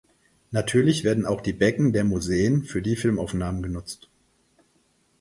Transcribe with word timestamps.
Natürlich 0.49 1.03
werden 1.03 1.27
auch 1.27 1.41
die 1.41 1.53
Becken 1.53 1.93
der 1.93 2.03
Museen 2.03 2.63
für 2.63 2.81
die 2.81 2.95
Filmaufnahmen 2.95 3.61
genutzt. 3.61 4.09